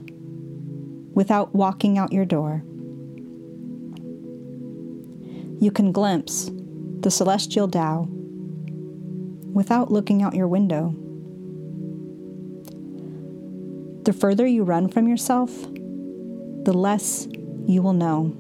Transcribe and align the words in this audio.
without 1.14 1.54
walking 1.54 1.98
out 1.98 2.14
your 2.14 2.24
door. 2.24 2.64
You 5.60 5.70
can 5.70 5.92
glimpse 5.92 6.50
the 7.02 7.12
celestial 7.12 7.68
Tao 7.68 8.08
without 9.52 9.92
looking 9.92 10.24
out 10.24 10.34
your 10.34 10.48
window. 10.48 10.96
The 14.06 14.14
further 14.14 14.48
you 14.48 14.64
run 14.64 14.88
from 14.88 15.10
yourself, 15.10 15.52
the 16.64 16.74
less 16.74 17.28
you 17.68 17.82
will 17.82 17.92
know. 17.92 18.34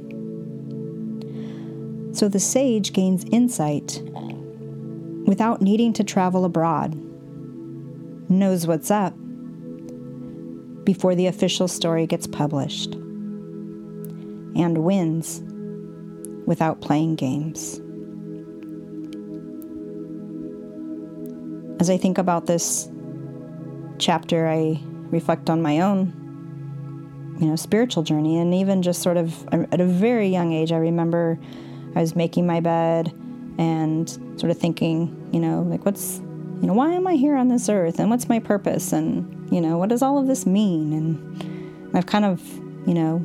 So 2.13 2.29
the 2.29 2.39
sage 2.39 2.93
gains 2.93 3.25
insight 3.29 4.01
without 5.25 5.61
needing 5.61 5.93
to 5.93 6.03
travel 6.03 6.45
abroad, 6.45 6.95
knows 8.29 8.67
what's 8.67 8.91
up 8.91 9.13
before 10.83 11.15
the 11.15 11.27
official 11.27 11.67
story 11.67 12.07
gets 12.07 12.27
published, 12.27 12.93
and 14.55 14.79
wins 14.79 15.41
without 16.45 16.81
playing 16.81 17.15
games. 17.15 17.79
As 21.79 21.89
I 21.89 21.97
think 21.97 22.17
about 22.17 22.45
this 22.47 22.89
chapter, 23.97 24.47
I 24.47 24.79
reflect 25.09 25.49
on 25.49 25.61
my 25.61 25.81
own 25.81 26.17
you 27.39 27.47
know 27.47 27.55
spiritual 27.55 28.03
journey 28.03 28.37
and 28.37 28.53
even 28.53 28.81
just 28.81 29.01
sort 29.01 29.17
of 29.17 29.47
at 29.51 29.81
a 29.81 29.85
very 29.85 30.27
young 30.27 30.53
age 30.53 30.71
i 30.71 30.77
remember 30.77 31.39
i 31.95 31.99
was 31.99 32.15
making 32.15 32.45
my 32.45 32.59
bed 32.59 33.11
and 33.57 34.09
sort 34.39 34.51
of 34.51 34.57
thinking 34.57 35.29
you 35.31 35.39
know 35.39 35.61
like 35.63 35.85
what's 35.85 36.19
you 36.61 36.67
know 36.67 36.73
why 36.73 36.91
am 36.93 37.07
i 37.07 37.15
here 37.15 37.35
on 37.35 37.47
this 37.47 37.69
earth? 37.69 37.99
And 37.99 38.09
what's 38.09 38.29
my 38.29 38.39
purpose? 38.39 38.93
And 38.93 39.51
you 39.51 39.61
know 39.61 39.77
what 39.77 39.89
does 39.89 40.01
all 40.01 40.17
of 40.17 40.27
this 40.27 40.45
mean? 40.45 40.93
And 40.93 41.95
i've 41.95 42.05
kind 42.05 42.25
of 42.25 42.41
you 42.87 42.93
know 42.93 43.19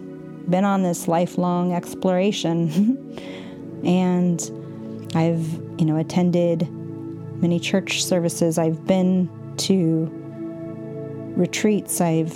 been 0.49 0.65
on 0.65 0.83
this 0.83 1.09
lifelong 1.09 1.73
exploration. 1.73 3.03
And 3.85 4.41
i've 5.15 5.47
you 5.79 5.85
know 5.85 5.97
attended 5.97 6.69
many 7.41 7.61
church 7.61 8.05
services. 8.05 8.59
I've 8.59 8.87
been 8.87 9.29
to 9.59 10.11
retreats. 11.37 12.01
I've 12.01 12.33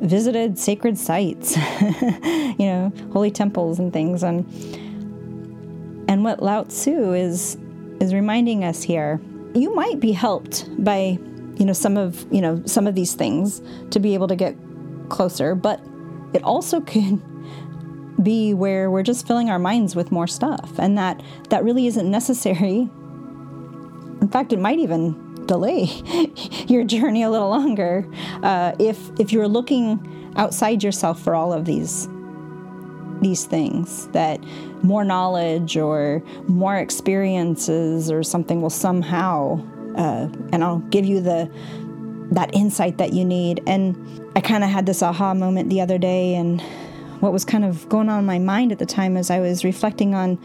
visited 0.00 0.58
sacred 0.58 0.98
sites, 0.98 1.56
you 1.80 2.66
know, 2.66 2.92
holy 3.12 3.30
temples 3.30 3.78
and 3.78 3.92
things. 3.92 4.22
And 4.22 4.44
and 6.08 6.24
what 6.24 6.42
Lao 6.42 6.64
Tzu 6.64 7.12
is 7.12 7.56
is 8.00 8.12
reminding 8.12 8.64
us 8.64 8.82
here, 8.82 9.20
you 9.54 9.74
might 9.74 10.00
be 10.00 10.12
helped 10.12 10.68
by, 10.82 11.18
you 11.56 11.64
know, 11.64 11.72
some 11.72 11.96
of 11.96 12.26
you 12.32 12.40
know 12.40 12.62
some 12.66 12.86
of 12.86 12.94
these 12.94 13.14
things 13.14 13.62
to 13.90 14.00
be 14.00 14.14
able 14.14 14.28
to 14.28 14.36
get 14.36 14.56
closer, 15.08 15.54
but 15.54 15.80
it 16.32 16.42
also 16.42 16.80
can 16.94 17.22
be 18.22 18.54
where 18.54 18.90
we're 18.90 19.02
just 19.02 19.26
filling 19.26 19.50
our 19.50 19.58
minds 19.58 19.96
with 19.96 20.12
more 20.12 20.26
stuff 20.26 20.78
and 20.78 20.96
that 20.96 21.22
that 21.50 21.64
really 21.64 21.86
isn't 21.86 22.10
necessary. 22.10 22.88
In 24.20 24.28
fact 24.30 24.52
it 24.52 24.58
might 24.58 24.78
even 24.78 25.44
delay 25.46 25.84
your 26.68 26.84
journey 26.84 27.22
a 27.22 27.30
little 27.30 27.50
longer 27.50 28.08
uh, 28.42 28.72
if 28.78 28.98
if 29.18 29.32
you're 29.32 29.48
looking 29.48 30.32
outside 30.36 30.82
yourself 30.82 31.20
for 31.22 31.34
all 31.34 31.52
of 31.52 31.64
these 31.64 32.08
these 33.20 33.44
things 33.44 34.08
that 34.08 34.42
more 34.84 35.04
knowledge 35.04 35.76
or 35.76 36.22
more 36.46 36.76
experiences 36.76 38.10
or 38.10 38.22
something 38.22 38.62
will 38.62 38.70
somehow 38.70 39.60
uh, 39.96 40.28
and 40.52 40.64
I'll 40.64 40.78
give 40.78 41.04
you 41.04 41.20
the 41.20 41.50
that 42.30 42.54
insight 42.54 42.98
that 42.98 43.12
you 43.12 43.24
need. 43.24 43.62
And 43.66 44.32
I 44.34 44.40
kind 44.40 44.64
of 44.64 44.70
had 44.70 44.86
this 44.86 45.02
aha 45.02 45.34
moment 45.34 45.70
the 45.70 45.80
other 45.80 45.98
day 45.98 46.34
and 46.34 46.60
what 47.20 47.32
was 47.32 47.44
kind 47.44 47.64
of 47.64 47.88
going 47.88 48.08
on 48.08 48.18
in 48.18 48.26
my 48.26 48.38
mind 48.38 48.72
at 48.72 48.78
the 48.78 48.86
time 48.86 49.16
as 49.16 49.30
I 49.30 49.40
was 49.40 49.64
reflecting 49.64 50.14
on 50.14 50.38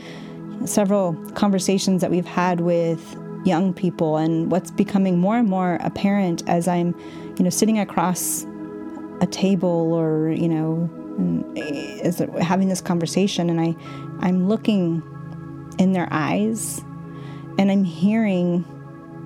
several 0.65 1.13
conversations 1.31 2.01
that 2.01 2.11
we've 2.11 2.25
had 2.25 2.61
with 2.61 3.17
young 3.45 3.73
people 3.73 4.17
and 4.17 4.51
what's 4.51 4.71
becoming 4.71 5.17
more 5.17 5.37
and 5.37 5.49
more 5.49 5.77
apparent 5.81 6.47
as 6.47 6.67
I'm, 6.67 6.93
you 7.37 7.43
know, 7.43 7.49
sitting 7.49 7.79
across 7.79 8.45
a 9.21 9.27
table 9.27 9.93
or, 9.93 10.31
you 10.31 10.49
know, 10.49 10.89
Eh, 11.55 11.99
as 12.03 12.19
having 12.41 12.69
this 12.69 12.81
conversation 12.81 13.49
and 13.49 13.59
I 13.59 13.75
I'm 14.19 14.47
looking 14.47 15.03
in 15.77 15.93
their 15.93 16.07
eyes 16.11 16.81
and 17.57 17.71
I'm 17.71 17.83
hearing 17.83 18.65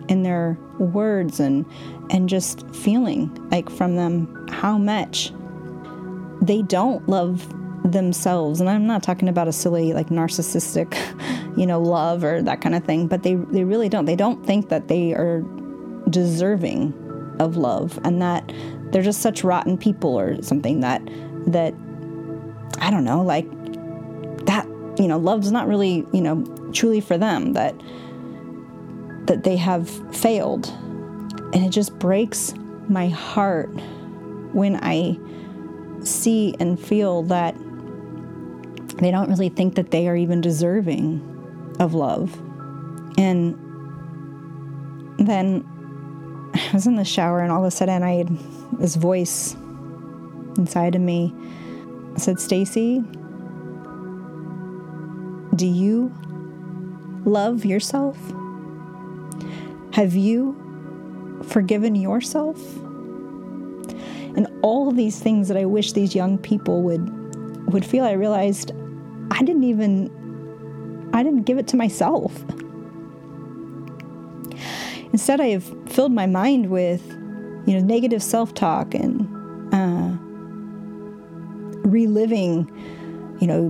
in 0.07 0.23
their 0.23 0.57
words 0.79 1.39
and 1.39 1.65
and 2.09 2.27
just 2.27 2.67
feeling 2.75 3.31
like 3.51 3.69
from 3.69 3.95
them 3.95 4.47
how 4.49 4.77
much 4.77 5.31
they 6.41 6.61
don't 6.61 7.07
love 7.07 7.47
themselves. 7.83 8.59
And 8.59 8.69
i'm 8.69 8.87
not 8.87 9.03
talking 9.03 9.27
about 9.29 9.47
a 9.47 9.51
silly 9.51 9.93
like 9.93 10.07
narcissistic 10.07 10.95
you 11.57 11.67
know 11.67 11.79
love 11.79 12.23
or 12.23 12.41
that 12.41 12.61
kind 12.61 12.75
of 12.75 12.83
thing 12.85 13.07
but 13.07 13.23
they 13.23 13.35
they 13.35 13.63
really 13.63 13.89
don't. 13.89 14.05
They 14.05 14.15
don't 14.15 14.43
think 14.45 14.69
that 14.69 14.87
they 14.87 15.13
are 15.13 15.43
deserving 16.09 16.93
of 17.39 17.57
love 17.57 17.99
and 18.03 18.21
that 18.21 18.51
they're 18.91 19.01
just 19.01 19.21
such 19.21 19.43
rotten 19.43 19.77
people 19.77 20.19
or 20.19 20.41
something 20.41 20.79
that 20.81 21.01
that 21.47 21.73
i 22.79 22.89
don't 22.89 23.03
know 23.03 23.21
like 23.21 23.49
that 24.45 24.65
you 24.97 25.07
know 25.07 25.17
love's 25.17 25.51
not 25.51 25.67
really 25.67 26.05
you 26.13 26.21
know 26.21 26.43
truly 26.73 27.01
for 27.01 27.17
them 27.17 27.53
that 27.53 27.75
that 29.25 29.43
they 29.43 29.55
have 29.55 29.89
failed 30.15 30.67
and 31.53 31.63
it 31.63 31.69
just 31.69 31.97
breaks 31.99 32.53
my 32.87 33.07
heart 33.07 33.69
when 34.53 34.79
i 34.83 35.17
see 36.05 36.55
and 36.59 36.79
feel 36.79 37.23
that 37.23 37.55
they 38.97 39.11
don't 39.11 39.29
really 39.29 39.49
think 39.49 39.75
that 39.75 39.91
they 39.91 40.07
are 40.07 40.15
even 40.15 40.41
deserving 40.41 41.29
of 41.79 41.93
love. 41.93 42.33
And 43.17 43.57
then 45.17 45.65
I 46.53 46.69
was 46.73 46.87
in 46.87 46.95
the 46.95 47.05
shower, 47.05 47.41
and 47.41 47.51
all 47.51 47.59
of 47.59 47.67
a 47.67 47.71
sudden, 47.71 48.03
I 48.03 48.13
had 48.13 48.37
this 48.79 48.95
voice 48.95 49.55
inside 50.57 50.95
of 50.95 51.01
me 51.01 51.33
said, 52.17 52.39
Stacy, 52.39 53.03
do 55.55 55.65
you 55.67 56.11
love 57.25 57.65
yourself? 57.65 58.17
Have 59.93 60.15
you 60.15 61.39
forgiven 61.43 61.95
yourself? 61.95 62.59
And 64.35 64.47
all 64.63 64.91
these 64.91 65.19
things 65.19 65.47
that 65.47 65.57
I 65.57 65.65
wish 65.65 65.91
these 65.91 66.15
young 66.15 66.37
people 66.37 66.81
would 66.83 67.07
would 67.71 67.85
feel, 67.85 68.03
I 68.03 68.13
realized 68.13 68.71
I 69.31 69.43
didn't 69.43 69.63
even 69.63 70.09
I 71.13 71.21
didn't 71.21 71.43
give 71.43 71.59
it 71.59 71.67
to 71.67 71.75
myself. 71.75 72.43
Instead, 75.11 75.39
I 75.39 75.49
have 75.49 75.63
filled 75.91 76.11
my 76.11 76.25
mind 76.25 76.71
with, 76.71 77.07
you 77.67 77.79
know, 77.79 77.85
negative 77.85 78.23
self-talk 78.23 78.95
and 78.95 79.27
uh, 79.71 80.12
reliving, 81.93 82.67
you 83.39 83.47
know, 83.47 83.69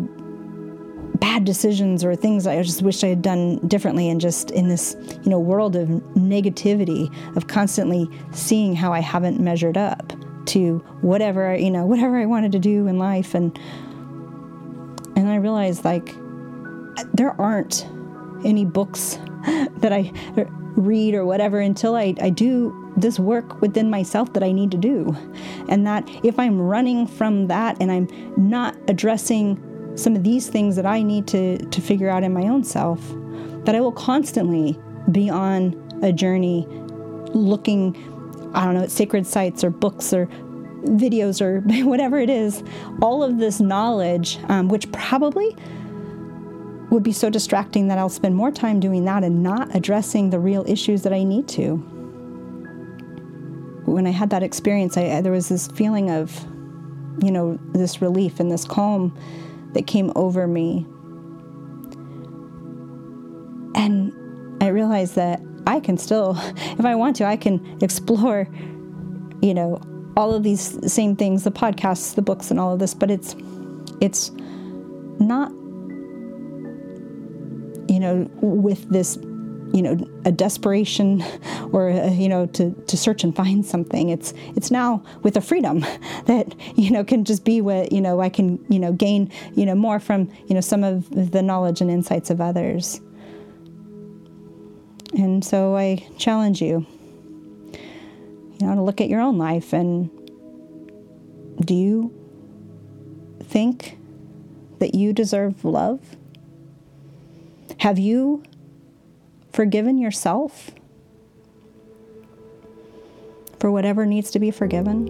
bad 1.20 1.46
decisions 1.46 2.04
or 2.04 2.16
things 2.16 2.48
I 2.48 2.62
just 2.64 2.82
wish 2.82 3.04
I 3.04 3.08
had 3.08 3.22
done 3.22 3.58
differently, 3.68 4.10
and 4.10 4.20
just 4.20 4.50
in 4.52 4.70
this, 4.70 4.96
you 5.24 5.30
know, 5.30 5.40
world 5.40 5.76
of 5.76 5.88
negativity 6.16 7.14
of 7.36 7.48
constantly 7.48 8.10
seeing 8.32 8.76
how 8.76 8.94
I 8.94 9.00
haven't 9.00 9.40
measured 9.40 9.78
up 9.78 10.14
to 10.46 10.80
whatever 11.02 11.56
you 11.56 11.72
know, 11.72 11.86
whatever 11.86 12.18
I 12.18 12.26
wanted 12.26 12.52
to 12.54 12.60
do 12.60 12.88
in 12.88 12.98
life, 12.98 13.36
and 13.36 13.58
and 15.16 15.30
I 15.30 15.36
realized 15.36 15.86
like 15.86 16.16
there 17.14 17.40
aren't 17.40 17.88
any 18.46 18.66
books 18.66 19.20
that 19.78 19.94
I 19.94 20.12
read 20.76 21.14
or 21.14 21.26
whatever 21.26 21.60
until 21.60 21.96
I, 21.96 22.16
I 22.22 22.30
do 22.30 22.83
this 22.98 23.20
work 23.20 23.62
within 23.62 23.90
myself 23.90 24.34
that 24.34 24.44
I 24.44 24.52
need 24.52 24.72
to 24.72 24.78
do. 24.78 25.16
And 25.70 25.86
that 25.88 26.08
if 26.24 26.38
I'm 26.40 26.62
running 26.62 27.08
from 27.08 27.48
that 27.48 27.78
and 27.80 27.92
I'm 27.92 28.08
not 28.38 28.76
addressing 28.88 29.62
some 29.96 30.16
of 30.16 30.24
these 30.24 30.50
things 30.50 30.76
that 30.76 30.86
I 30.86 31.02
need 31.02 31.28
to, 31.28 31.58
to 31.58 31.82
figure 31.82 32.10
out 32.10 32.24
in 32.24 32.34
my 32.34 32.44
own 32.44 32.64
self, 32.64 33.00
that 33.66 33.76
I 33.76 33.82
will 33.82 33.92
constantly 33.92 34.78
be 35.12 35.30
on 35.30 35.80
a 36.04 36.12
journey 36.12 36.66
looking, 37.34 37.96
I 38.54 38.66
don't 38.66 38.76
know, 38.76 38.84
at 38.84 38.92
sacred 38.92 39.26
sites 39.26 39.64
or 39.64 39.70
books 39.70 40.14
or 40.14 40.28
videos 40.84 41.42
or 41.42 41.62
whatever 41.88 42.20
it 42.20 42.30
is, 42.30 42.64
all 43.02 43.24
of 43.24 43.38
this 43.38 43.60
knowledge, 43.60 44.40
um, 44.50 44.68
which 44.68 44.92
probably 44.92 45.56
would 46.90 47.04
be 47.04 47.12
so 47.12 47.30
distracting 47.30 47.88
that 47.88 47.98
I'll 47.98 48.10
spend 48.10 48.36
more 48.36 48.52
time 48.52 48.80
doing 48.80 49.06
that 49.06 49.24
and 49.24 49.42
not 49.42 49.76
addressing 49.76 50.30
the 50.30 50.40
real 50.40 50.64
issues 50.68 51.02
that 51.04 51.14
I 51.14 51.24
need 51.24 51.48
to. 51.50 51.93
When 53.94 54.08
I 54.08 54.12
had 54.12 54.32
that 54.32 54.44
experience, 54.44 54.98
I, 54.98 55.22
there 55.22 55.32
was 55.32 55.50
this 55.50 55.68
feeling 55.68 56.10
of, 56.10 56.44
you 57.22 57.32
know, 57.32 57.60
this 57.74 58.02
relief 58.02 58.40
and 58.40 58.52
this 58.52 58.66
calm 58.66 59.16
that 59.74 59.86
came 59.88 60.12
over 60.16 60.48
me. 60.48 60.86
And 63.76 64.12
I 64.64 64.68
realized 64.68 65.16
that 65.16 65.42
I 65.68 65.80
can 65.80 65.98
still, 65.98 66.36
if 66.56 66.86
I 66.86 66.96
want 66.96 67.16
to, 67.18 67.26
I 67.26 67.38
can 67.38 67.78
explore, 67.82 68.48
you 69.42 69.54
know, 69.54 69.80
all 70.18 70.34
of 70.34 70.44
these 70.44 70.92
same 70.92 71.16
things, 71.16 71.44
the 71.44 71.52
podcasts, 71.52 72.16
the 72.16 72.22
books, 72.22 72.52
and 72.52 72.60
all 72.60 72.74
of 72.74 72.80
this, 72.80 72.94
but 72.94 73.10
it's, 73.10 73.36
it's 74.02 74.32
not, 75.20 75.52
you 77.90 78.00
know, 78.00 78.28
with 78.42 78.90
this 78.90 79.18
you 79.74 79.82
know 79.82 79.98
a 80.24 80.32
desperation 80.32 81.24
or 81.72 81.90
a, 81.90 82.12
you 82.12 82.30
know 82.30 82.46
to, 82.46 82.72
to 82.72 82.96
search 82.96 83.24
and 83.24 83.36
find 83.36 83.66
something. 83.66 84.10
It's 84.10 84.34
it's 84.56 84.72
now 84.72 85.04
with 85.24 85.36
a 85.36 85.42
freedom 85.42 85.80
that 86.26 86.56
you 86.78 86.92
know 86.92 87.04
can 87.04 87.26
just 87.26 87.44
be 87.44 87.60
what 87.60 87.92
you 87.92 88.00
know 88.00 88.22
I 88.22 88.30
can 88.30 88.64
you 88.70 88.80
know 88.80 88.94
gain 88.94 89.32
you 89.56 89.66
know 89.66 89.76
more 89.76 90.00
from 90.00 90.32
you 90.48 90.56
know 90.56 90.62
some 90.62 90.84
of 90.84 91.10
the 91.10 91.42
knowledge 91.42 91.82
and 91.82 91.90
insights 91.90 92.30
of 92.30 92.40
others. 92.40 93.02
And 95.16 95.44
so 95.44 95.76
I 95.76 96.08
challenge 96.18 96.62
you 96.62 96.86
you 97.74 98.68
know 98.68 98.76
to 98.76 98.82
look 98.82 99.02
at 99.02 99.10
your 99.10 99.20
own 99.20 99.38
life 99.38 99.74
and 99.74 100.10
do 101.66 101.74
you 101.74 102.12
think 103.44 103.98
that 104.80 104.96
you 104.96 105.14
deserve 105.14 105.64
love? 105.64 106.00
Have 107.80 108.00
you 108.00 108.44
forgiven 109.54 109.98
yourself 110.00 110.72
for 113.60 113.72
whatever 113.72 114.06
needs 114.06 114.32
to 114.32 114.40
be 114.40 114.52
forgiven. 114.52 115.08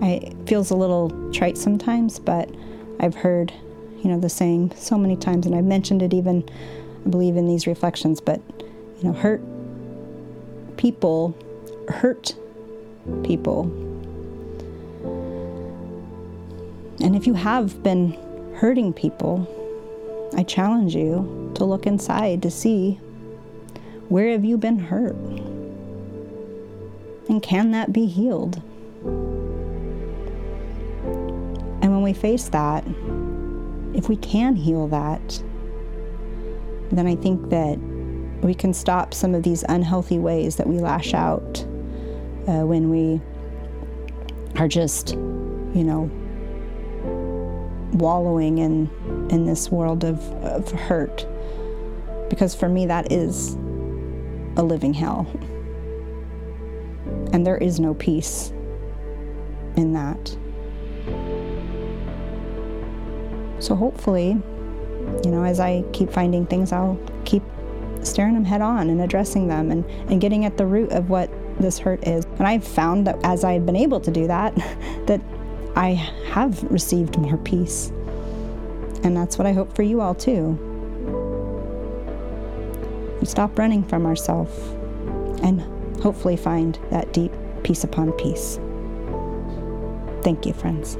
I, 0.00 0.10
it 0.22 0.36
feels 0.46 0.70
a 0.70 0.76
little 0.76 1.10
trite 1.32 1.58
sometimes, 1.58 2.20
but 2.20 2.48
I've 3.00 3.16
heard, 3.16 3.52
you 4.04 4.10
know, 4.10 4.20
the 4.20 4.28
saying 4.28 4.72
so 4.76 4.96
many 4.96 5.16
times, 5.16 5.46
and 5.46 5.54
I've 5.54 5.64
mentioned 5.64 6.02
it 6.02 6.14
even, 6.14 6.48
I 7.04 7.08
believe, 7.08 7.36
in 7.36 7.48
these 7.48 7.66
reflections. 7.66 8.20
But 8.20 8.40
you 8.98 9.04
know, 9.04 9.12
hurt 9.12 9.40
people 10.76 11.36
hurt 11.88 12.34
people, 13.24 13.62
and 17.00 17.16
if 17.16 17.26
you 17.26 17.34
have 17.34 17.82
been 17.82 18.12
hurting 18.54 18.92
people, 18.92 19.46
I 20.34 20.42
challenge 20.42 20.94
you 20.94 21.52
to 21.54 21.64
look 21.64 21.86
inside 21.86 22.42
to 22.42 22.50
see 22.50 23.00
where 24.08 24.30
have 24.30 24.44
you 24.44 24.56
been 24.56 24.78
hurt? 24.78 25.16
And 27.28 27.42
can 27.42 27.72
that 27.72 27.92
be 27.92 28.06
healed? 28.06 28.62
And 31.82 31.92
when 31.92 32.02
we 32.02 32.12
face 32.12 32.48
that, 32.50 32.84
if 33.94 34.08
we 34.08 34.16
can 34.16 34.54
heal 34.54 34.86
that, 34.88 35.42
then 36.92 37.06
I 37.06 37.16
think 37.16 37.50
that 37.50 37.78
we 38.42 38.54
can 38.54 38.72
stop 38.72 39.12
some 39.12 39.34
of 39.34 39.42
these 39.42 39.64
unhealthy 39.68 40.18
ways 40.18 40.56
that 40.56 40.66
we 40.66 40.78
lash 40.78 41.14
out 41.14 41.64
uh, 42.46 42.64
when 42.64 42.90
we 42.90 43.20
are 44.56 44.68
just, 44.68 45.12
you 45.14 45.82
know, 45.82 46.10
wallowing 47.92 48.58
in 48.58 48.90
in 49.30 49.44
this 49.46 49.70
world 49.70 50.04
of, 50.04 50.20
of 50.44 50.70
hurt. 50.72 51.26
Because 52.28 52.54
for 52.54 52.68
me 52.68 52.86
that 52.86 53.12
is 53.12 53.54
a 54.56 54.62
living 54.62 54.94
hell. 54.94 55.26
And 57.32 57.46
there 57.46 57.58
is 57.58 57.78
no 57.78 57.94
peace 57.94 58.52
in 59.76 59.92
that. 59.92 60.36
So 63.58 63.74
hopefully, 63.74 64.40
you 65.24 65.30
know, 65.30 65.44
as 65.44 65.60
I 65.60 65.84
keep 65.92 66.10
finding 66.10 66.46
things, 66.46 66.72
I'll 66.72 66.98
keep 67.24 67.42
staring 68.02 68.34
them 68.34 68.44
head 68.44 68.60
on 68.60 68.90
and 68.90 69.00
addressing 69.00 69.48
them 69.48 69.70
and, 69.70 69.84
and 70.10 70.20
getting 70.20 70.44
at 70.44 70.56
the 70.56 70.66
root 70.66 70.92
of 70.92 71.10
what 71.10 71.30
this 71.60 71.78
hurt 71.78 72.06
is. 72.06 72.24
And 72.38 72.46
I've 72.46 72.66
found 72.66 73.06
that 73.06 73.18
as 73.24 73.44
I've 73.44 73.66
been 73.66 73.76
able 73.76 74.00
to 74.00 74.10
do 74.10 74.26
that, 74.26 74.54
that 75.06 75.20
I 75.76 75.90
have 76.30 76.62
received 76.64 77.18
more 77.18 77.36
peace. 77.36 77.92
And 79.04 79.16
that's 79.16 79.38
what 79.38 79.46
I 79.46 79.52
hope 79.52 79.76
for 79.76 79.82
you 79.82 80.00
all 80.00 80.14
too. 80.14 80.58
We 83.20 83.26
stop 83.26 83.58
running 83.58 83.84
from 83.84 84.06
ourselves 84.06 84.56
and 85.42 85.60
hopefully 86.00 86.36
find 86.36 86.78
that 86.90 87.12
deep 87.12 87.32
peace 87.62 87.84
upon 87.84 88.12
peace. 88.12 88.58
Thank 90.22 90.46
you, 90.46 90.54
friends. 90.54 90.98